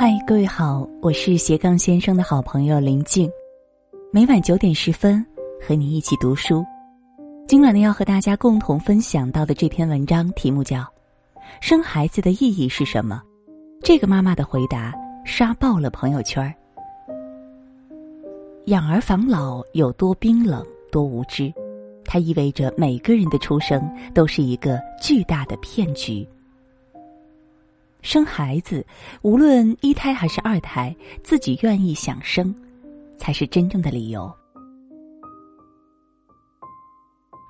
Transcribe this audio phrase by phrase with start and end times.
[0.00, 3.28] 嗨，各位好，我是斜杠先生的好朋友林静，
[4.12, 5.26] 每晚九点十分
[5.60, 6.64] 和你一起读书。
[7.48, 10.82] 今晚呢，要和大家共同分享到的这篇文章题目叫
[11.60, 13.20] 《生孩子的意义是什么》。
[13.82, 16.54] 这个妈妈的回答刷爆了朋友圈儿。
[18.66, 21.52] 养儿防老有多冰冷，多无知，
[22.04, 23.82] 它意味着每个人的出生
[24.14, 26.24] 都是一个巨大的骗局。
[28.00, 28.86] 生孩子，
[29.22, 32.54] 无论一胎还是二胎，自己愿意想生，
[33.16, 34.32] 才是真正的理由。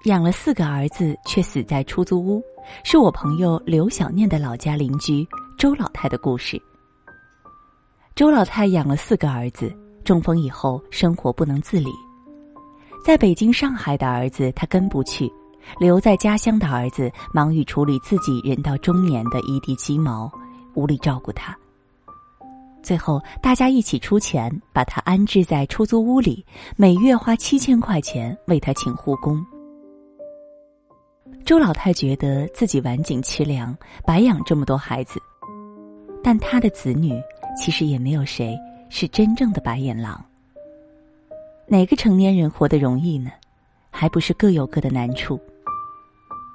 [0.04, 2.42] 养了四个儿子却死在出租屋，
[2.84, 5.26] 是我朋友刘小念的老家邻居
[5.58, 6.60] 周老太的故事。
[8.14, 9.72] 周老太养了四个儿子，
[10.04, 11.90] 中风以后生活不能自理，
[13.04, 15.30] 在北京、上海的儿子他跟不去。
[15.78, 20.30] 留在家乡的儿子忙于处理自己人到中年的一地鸡毛，
[20.74, 21.56] 无力照顾他。
[22.82, 26.44] 最后，大家一起出钱把他安置在出租屋里，
[26.76, 29.44] 每月花七千块钱为他请护工。
[31.44, 35.20] 周老太觉得自己晚景凄凉，白养这么多孩子，
[36.22, 37.20] 但他的子女
[37.56, 38.56] 其实也没有谁
[38.88, 40.24] 是真正的白眼狼。
[41.66, 43.30] 哪个成年人活得容易呢？
[43.90, 45.38] 还不是各有各的难处。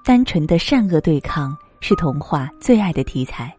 [0.06, 3.56] 单纯的善恶对抗是童话最爱的题材。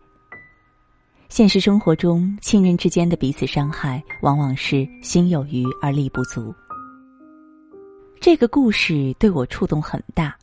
[1.30, 6.54] 现实生活中，亲人之间的彼此伤害，往往是心有余而力不足。
[8.20, 10.36] 这个故事对我触动很大。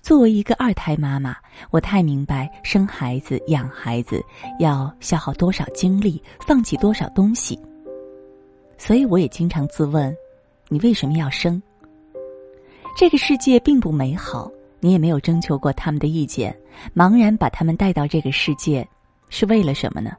[0.00, 1.36] 作为一个二胎妈妈，
[1.70, 4.20] 我太明白生孩子、养孩子
[4.58, 7.56] 要消耗多少精力，放弃多少东西。
[8.76, 10.12] 所以，我也经常自问：
[10.68, 11.62] 你为什么要生？
[12.98, 14.50] 这个世界并不美好。
[14.84, 16.52] 你也没有征求过他们的意见，
[16.92, 18.86] 茫然把他们带到这个世界，
[19.28, 20.10] 是为了什么呢？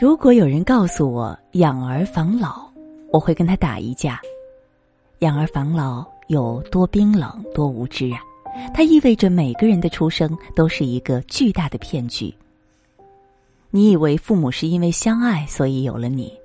[0.00, 2.68] 如果有人告诉我养儿防老，
[3.12, 4.20] 我会跟他打一架。
[5.20, 8.20] 养儿防老有多冰冷、多无知啊！
[8.74, 12.34] 它意味着每个人的出生都是一个巨大的骗局。
[13.70, 16.36] 你以为父母是因为相爱所以有了你，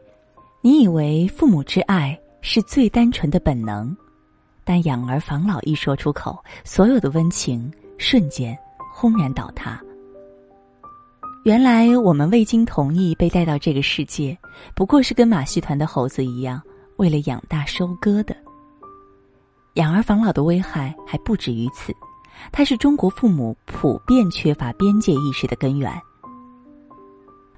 [0.62, 3.98] 你以为父母之爱是最单纯的本能。
[4.66, 8.58] 但养儿防老一说出口，所有的温情瞬间
[8.92, 9.80] 轰然倒塌。
[11.44, 14.36] 原来我们未经同意被带到这个世界，
[14.76, 16.60] 不过是跟马戏团的猴子一样，
[16.98, 18.36] 为了养大收割的。
[19.76, 21.94] 养儿防老的危害还不止于此，
[22.52, 25.94] 它是中国父母普遍缺乏边界意识的根源。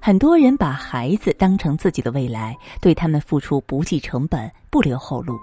[0.00, 5.38] 很多人把孩子当成自己的未来，对他们付出不计成本，不留后路。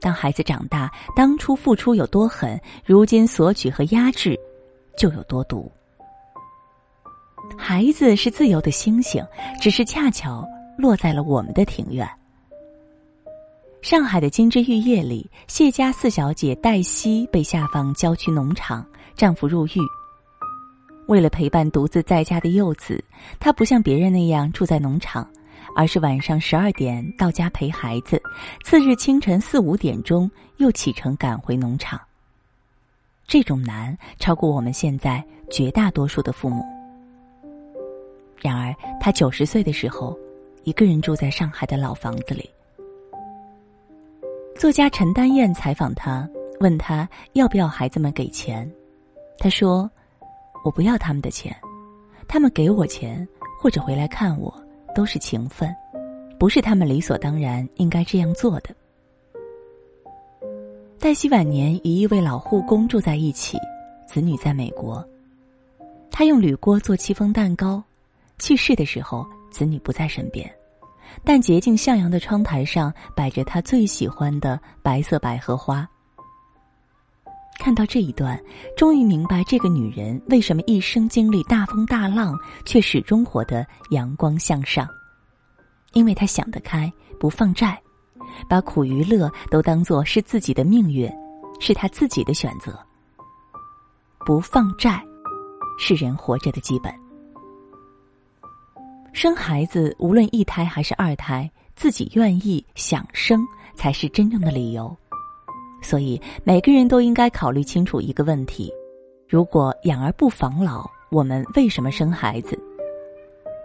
[0.00, 4.38] 当孩子长大，当初付出有多狠，如今索取和压制
[4.96, 5.70] 就有多毒。
[7.58, 9.24] 孩子是自由的星星，
[9.60, 10.46] 只是恰巧
[10.78, 12.08] 落在了我们的庭院。
[13.82, 18.86] 上海的金枝玉叶里，谢家四小姐黛西被下放郊区农场，
[19.16, 19.80] 丈夫入狱。
[21.08, 23.02] 为了陪伴独自在家的幼子，
[23.40, 25.28] 她不像别人那样住在农场。
[25.76, 28.20] 而是晚上十二点到家陪孩子，
[28.64, 32.00] 次日清晨四五点钟又启程赶回农场。
[33.26, 36.64] 这种难超过我们现在绝大多数的父母。
[38.40, 40.18] 然而，他九十岁的时候，
[40.64, 42.48] 一个人住在上海的老房子里。
[44.58, 46.28] 作家陈丹燕采访他，
[46.60, 48.70] 问他要不要孩子们给钱，
[49.38, 49.90] 他说
[50.64, 51.54] ：“我不要他们的钱，
[52.26, 53.26] 他们给我钱
[53.60, 54.52] 或者回来看我。”
[54.94, 55.74] 都是情分，
[56.38, 58.74] 不是他们理所当然应该这样做的。
[60.98, 63.58] 黛西晚年与一位老护工住在一起，
[64.06, 65.02] 子女在美国。
[66.10, 67.82] 他用铝锅做戚风蛋糕，
[68.38, 70.50] 去世的时候子女不在身边，
[71.24, 75.88] 但洁净向阳的窗台上摆着他最喜欢的白色百合花。
[77.60, 78.42] 看到这一段，
[78.74, 82.34] 终于明白这个女人为什么一生经历大风大浪，
[82.64, 84.88] 却始终活得阳光向上。
[85.92, 86.90] 因为她想得开，
[87.20, 87.78] 不放债，
[88.48, 91.06] 把苦与乐都当做是自己的命运，
[91.60, 92.76] 是她自己的选择。
[94.24, 95.04] 不放债，
[95.78, 96.90] 是人活着的基本。
[99.12, 103.44] 生孩子，无论一胎还是二胎，自己愿意想生，
[103.74, 104.96] 才是真正的理由。
[105.82, 108.72] 所以，每个人都应该考虑清楚一个问题：
[109.28, 112.58] 如果养儿不防老，我们为什么生孩子？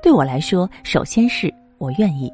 [0.02, 2.32] 对我来说，首先是我愿意。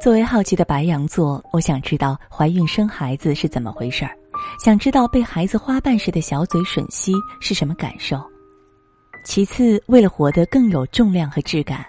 [0.00, 4.16] 作为好奇的白羊座，我想知道怀孕生孩子是怎么回事儿，
[4.58, 8.20] 想知道被孩子花瓣似的小嘴吮吸是什么感受。
[9.24, 11.86] 其次，为了活得更有重量和质感。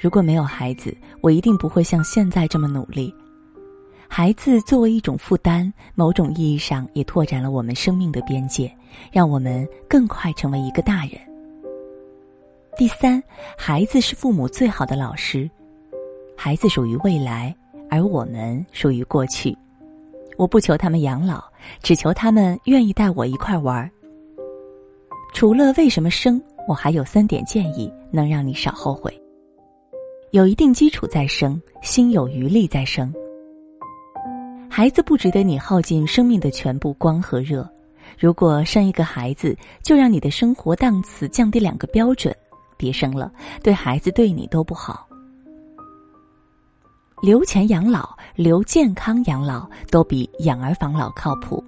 [0.00, 3.14] 如果没有孩子，我一定不会像现在这么努力。
[4.16, 8.72] 孩子作为一种负担，某种意义上也拓展了我们生命的边界，
[9.10, 11.14] 让我们更快成为一个大人。
[12.76, 13.20] 第三，
[13.58, 15.50] 孩子是父母最好的老师。
[16.36, 17.52] 孩子属于未来，
[17.90, 19.52] 而我们属于过去。
[20.36, 21.42] 我不求他们养老，
[21.82, 23.90] 只求他们愿意带我一块玩儿。
[25.32, 29.12] 除了为什么生，我还有三点建议，能让你少后悔。
[30.30, 33.12] 有一定基础再生，心有余力再生。
[34.76, 37.64] 孩子不值得你耗尽生命的全部光和热。
[38.18, 42.34] 如果生一个孩子就让你的生活档次降低两个标准，
[42.76, 43.30] 别生了，
[43.62, 45.06] 对孩子对你都不好。
[47.22, 51.62] 留钱养老、留健康养老都比养儿防老靠谱。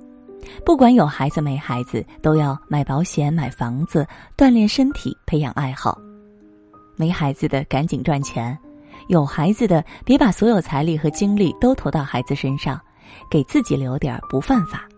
[0.65, 4.05] 不管有孩子没孩子，都要买保险、买房子、
[4.37, 5.97] 锻炼身体、培养爱好。
[6.97, 8.59] 没孩子的赶紧赚钱，
[9.07, 12.81] 有孩子的别把所有财力和精力都投到孩子身上，
[13.31, 14.89] 给自己留点不犯法。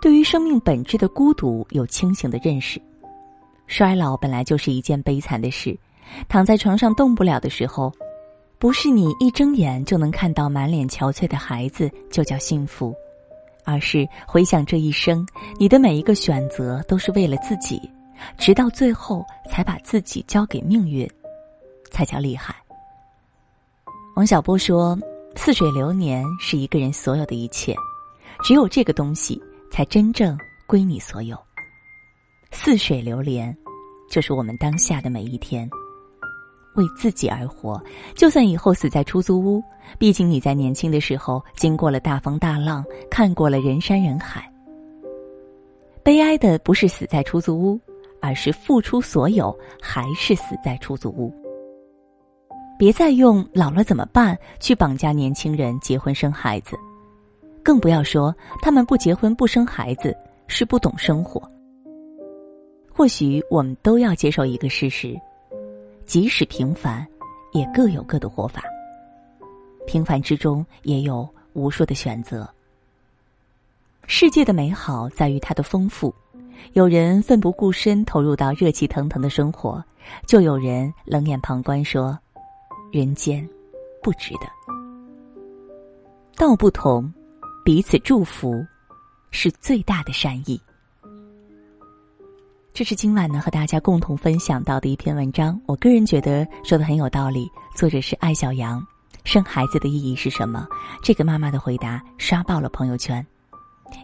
[0.00, 2.80] 对于生命本质的孤独有清醒的认识。
[3.66, 5.78] 衰老本来就是一件悲惨的事，
[6.28, 7.92] 躺在床上动不了的时候。
[8.58, 12.94] 不是你一睁眼就能看到满脸憔悴的孩子就叫幸福，
[13.64, 15.26] 而是回想这一生，
[15.58, 17.90] 你的每一个选择都是为了自己，
[18.38, 21.10] 直到最后才把自己交给命运，
[21.90, 22.54] 才叫厉害。
[24.14, 24.96] 王小波说
[25.34, 27.74] ：“似水流年是一个人所有的一切，
[28.44, 31.36] 只有这个东西才真正归你所有。
[32.50, 33.56] 似水流年，
[34.10, 35.68] 就是我们当下的每一天。”
[36.74, 37.78] 为自己而活，
[38.14, 39.62] 就算以后死在出租屋，
[39.98, 44.50] 毕竟你在年轻的时候经过了大风大浪，看过了人山人海。
[46.02, 47.78] 悲哀的不是死在出租屋，
[48.22, 51.30] 而是付出所有还是死在出租屋。
[52.82, 56.76] 别再用“老了怎么办”去绑架年轻人结婚生孩子，
[57.62, 60.12] 更不要说他们不结婚不生孩子
[60.48, 61.40] 是不懂生活。
[62.92, 65.16] 或许我们都要接受一个事实。
[66.06, 67.06] 即使平凡，
[67.52, 68.64] 也各有各的活法。
[69.86, 72.52] 平凡之中也有无数的选择。
[74.08, 76.12] 世界的美好在于它的丰富，
[76.72, 79.80] 有人奋不顾身投入到热气腾腾的生活，
[80.26, 82.18] 就有人冷眼旁观说
[82.92, 83.48] ：“人间
[84.00, 84.46] 不值得。”
[86.36, 87.12] 道不同，
[87.64, 88.64] 彼此祝福，
[89.30, 90.60] 是最大的善意。
[92.74, 97.46] 这是今晚呢和大家共同分享到的一篇文章，我个人觉得说的很有道理。
[97.76, 98.84] 作者是艾小阳，
[99.24, 100.66] 生孩子的意义是什么？
[101.02, 103.24] 这个妈妈的回答刷爆了朋友圈，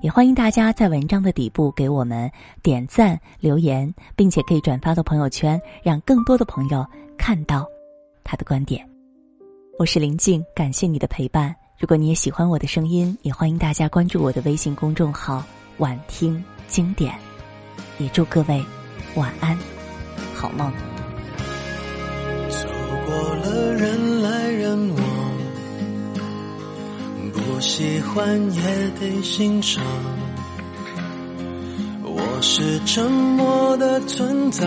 [0.02, 2.30] 也欢迎大家在文章的底部给我们
[2.62, 6.86] 点赞留言，并且可以转发到朋友圈，让更多的朋友
[7.16, 7.66] 看到
[8.28, 8.86] 他的观点。
[9.78, 11.56] 我是林静，感谢你的陪伴。
[11.78, 15.42] 如果你也喜欢我的声音，也欢迎大家关注我的微信公众号
[15.78, 17.14] “晚听经典”。
[17.96, 18.62] 也祝各位
[19.14, 19.58] 晚安，
[20.34, 20.70] 好梦。
[22.50, 22.68] 走
[23.06, 25.02] 过了人来人往，
[27.32, 29.82] 不喜欢也得欣赏。
[32.02, 34.66] 我是沉默的存在，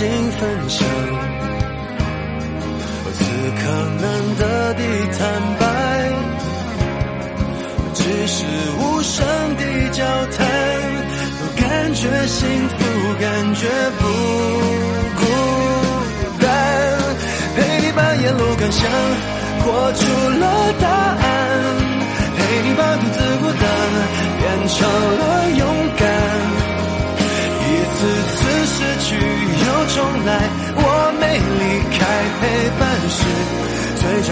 [0.00, 0.88] 心分享
[3.12, 3.20] 此
[3.60, 3.62] 刻
[4.00, 4.04] 难
[4.38, 4.82] 得的
[5.18, 5.20] 坦
[5.58, 5.64] 白
[7.92, 8.46] 只是
[8.78, 9.22] 无声
[9.56, 10.38] 的交谈
[11.38, 12.74] 都感觉幸福
[13.20, 14.02] 感觉不
[15.20, 15.22] 孤
[16.40, 16.48] 单。
[17.54, 18.90] 陪你把沿路感想
[19.60, 20.04] 活出
[20.40, 20.99] 了答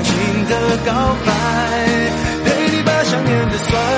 [0.03, 1.33] 最长情的告白。
[2.45, 3.98] 陪你把想念的酸